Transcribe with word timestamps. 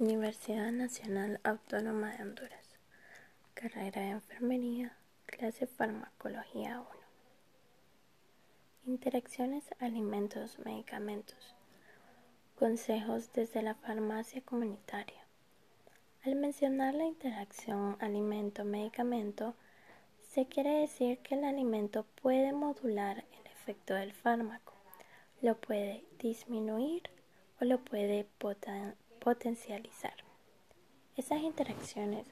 Universidad 0.00 0.72
Nacional 0.72 1.40
Autónoma 1.44 2.14
de 2.14 2.22
Honduras. 2.22 2.78
Carrera 3.52 4.00
de 4.00 4.08
Enfermería, 4.08 4.96
clase 5.26 5.66
Farmacología 5.66 6.80
1. 6.80 6.88
Interacciones 8.86 9.64
alimentos-medicamentos. 9.78 11.54
Consejos 12.58 13.30
desde 13.34 13.60
la 13.60 13.74
farmacia 13.74 14.40
comunitaria. 14.40 15.22
Al 16.24 16.34
mencionar 16.34 16.94
la 16.94 17.04
interacción 17.04 17.98
alimento-medicamento, 18.00 19.54
se 20.22 20.46
quiere 20.46 20.80
decir 20.80 21.18
que 21.18 21.34
el 21.34 21.44
alimento 21.44 22.06
puede 22.22 22.54
modular 22.54 23.18
el 23.18 23.52
efecto 23.52 23.92
del 23.92 24.14
fármaco, 24.14 24.72
lo 25.42 25.58
puede 25.58 26.06
disminuir 26.18 27.02
o 27.60 27.66
lo 27.66 27.84
puede 27.84 28.24
potencializar. 29.20 30.14
Esas 31.16 31.42
interacciones 31.42 32.26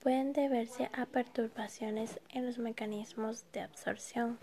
pueden 0.00 0.32
deberse 0.32 0.90
a 0.92 1.06
perturbaciones 1.06 2.20
en 2.28 2.46
los 2.46 2.58
mecanismos 2.58 3.50
de 3.52 3.60
absorción, 3.62 4.38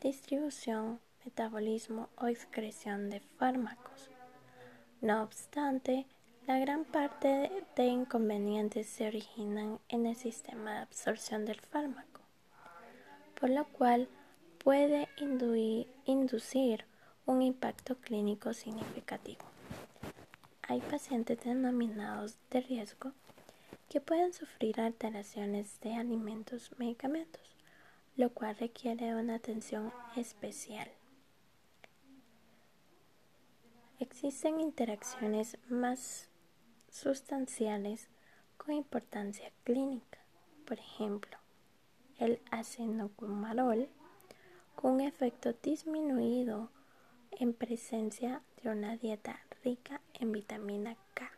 distribución, 0.00 1.00
metabolismo 1.24 2.08
o 2.16 2.28
excreción 2.28 3.10
de 3.10 3.20
fármacos. 3.20 4.10
No 5.00 5.22
obstante, 5.22 6.06
la 6.46 6.58
gran 6.58 6.84
parte 6.84 7.50
de 7.76 7.84
inconvenientes 7.84 8.86
se 8.88 9.06
originan 9.06 9.80
en 9.88 10.06
el 10.06 10.16
sistema 10.16 10.74
de 10.74 10.78
absorción 10.78 11.44
del 11.44 11.60
fármaco, 11.60 12.20
por 13.40 13.50
lo 13.50 13.64
cual 13.64 14.08
puede 14.58 15.08
inducir 16.04 16.84
un 17.26 17.42
impacto 17.42 17.96
clínico 17.96 18.52
significativo. 18.54 19.44
Hay 20.72 20.80
pacientes 20.80 21.38
denominados 21.44 22.38
de 22.50 22.62
riesgo 22.62 23.12
que 23.90 24.00
pueden 24.00 24.32
sufrir 24.32 24.80
alteraciones 24.80 25.78
de 25.82 25.92
alimentos 25.92 26.70
medicamentos, 26.78 27.42
lo 28.16 28.30
cual 28.30 28.56
requiere 28.56 29.14
una 29.14 29.34
atención 29.34 29.92
especial. 30.16 30.90
Existen 33.98 34.60
interacciones 34.60 35.58
más 35.68 36.30
sustanciales 36.88 38.08
con 38.56 38.72
importancia 38.72 39.52
clínica, 39.64 40.20
por 40.64 40.78
ejemplo, 40.78 41.36
el 42.18 42.40
acenocumarol 42.50 43.90
con 44.74 44.92
un 44.92 45.00
efecto 45.02 45.52
disminuido 45.52 46.70
en 47.32 47.52
presencia 47.52 48.40
de 48.62 48.70
una 48.70 48.96
dieta 48.96 49.38
rica 49.64 50.00
en 50.14 50.32
vitamina 50.32 50.96
K. 51.14 51.30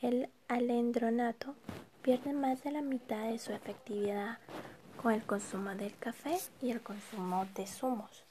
El 0.00 0.30
alendronato 0.48 1.54
pierde 2.02 2.32
más 2.32 2.62
de 2.64 2.72
la 2.72 2.82
mitad 2.82 3.28
de 3.28 3.38
su 3.38 3.52
efectividad 3.52 4.38
con 5.00 5.12
el 5.12 5.24
consumo 5.24 5.70
del 5.74 5.96
café 5.96 6.38
y 6.60 6.70
el 6.70 6.82
consumo 6.82 7.46
de 7.54 7.66
zumos. 7.66 8.24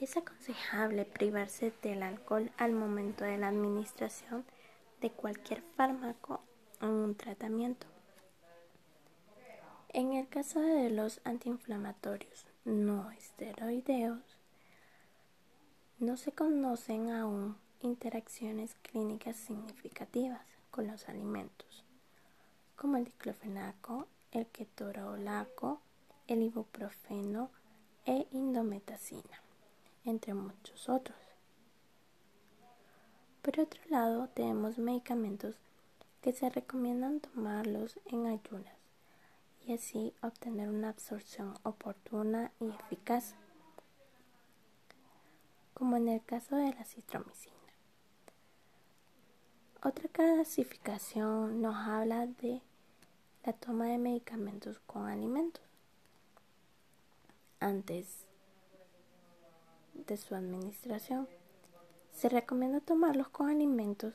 Es 0.00 0.16
aconsejable 0.16 1.04
privarse 1.04 1.72
del 1.82 2.02
alcohol 2.02 2.50
al 2.56 2.72
momento 2.72 3.24
de 3.24 3.36
la 3.36 3.48
administración 3.48 4.44
de 5.00 5.10
cualquier 5.10 5.60
fármaco 5.60 6.40
en 6.80 6.88
un 6.88 7.14
tratamiento. 7.16 7.86
En 9.90 10.12
el 10.12 10.28
caso 10.28 10.60
de 10.60 10.90
los 10.90 11.20
antiinflamatorios 11.24 12.46
no 12.64 13.10
esteroideos, 13.10 14.37
no 15.98 16.16
se 16.16 16.32
conocen 16.32 17.10
aún 17.10 17.56
interacciones 17.80 18.74
clínicas 18.82 19.36
significativas 19.36 20.42
con 20.70 20.86
los 20.86 21.08
alimentos, 21.08 21.84
como 22.76 22.96
el 22.96 23.04
diclofenaco, 23.04 24.06
el 24.30 24.46
ketorolaco, 24.46 25.80
el 26.26 26.42
ibuprofeno 26.42 27.50
e 28.06 28.26
indometacina 28.30 29.42
entre 30.04 30.34
muchos 30.34 30.88
otros. 30.88 31.18
Por 33.42 33.60
otro 33.60 33.80
lado, 33.88 34.28
tenemos 34.34 34.78
medicamentos 34.78 35.56
que 36.22 36.32
se 36.32 36.48
recomiendan 36.50 37.20
tomarlos 37.20 37.98
en 38.06 38.26
ayunas 38.26 38.74
y 39.66 39.74
así 39.74 40.14
obtener 40.22 40.68
una 40.68 40.90
absorción 40.90 41.54
oportuna 41.62 42.52
y 42.60 42.68
eficaz, 42.68 43.34
como 45.78 45.96
en 45.96 46.08
el 46.08 46.24
caso 46.24 46.56
de 46.56 46.72
la 46.74 46.84
citromicina. 46.84 47.54
Otra 49.82 50.08
clasificación 50.08 51.62
nos 51.62 51.76
habla 51.76 52.26
de 52.26 52.60
la 53.44 53.52
toma 53.52 53.86
de 53.86 53.98
medicamentos 53.98 54.80
con 54.80 55.06
alimentos. 55.06 55.62
Antes 57.60 58.26
de 60.06 60.16
su 60.16 60.34
administración. 60.34 61.28
Se 62.12 62.28
recomienda 62.28 62.80
tomarlos 62.80 63.28
con 63.28 63.48
alimentos 63.48 64.14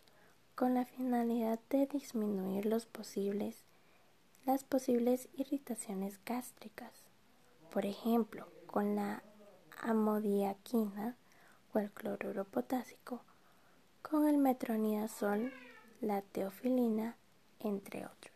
con 0.56 0.74
la 0.74 0.86
finalidad 0.86 1.60
de 1.70 1.88
disminuir 1.88 2.66
las 2.66 2.86
posibles 2.86 3.64
irritaciones 5.34 6.20
gástricas. 6.26 6.92
Por 7.72 7.86
ejemplo, 7.86 8.48
con 8.68 8.96
la 8.96 9.24
amodiaquina 9.82 11.16
o 11.74 11.80
el 11.80 11.92
cloruro 11.92 12.46
potásico, 12.46 13.22
con 14.02 14.28
el 14.28 14.38
metronidazol, 14.38 15.52
la 16.02 16.22
teofilina, 16.22 17.16
entre 17.60 18.06
otros. 18.06 18.33